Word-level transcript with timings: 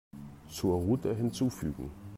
Zur 0.49 0.73
Route 0.77 1.13
hinzufügen. 1.13 1.91